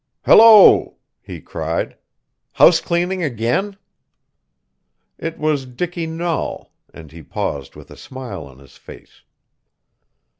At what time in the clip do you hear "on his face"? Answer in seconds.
8.47-9.21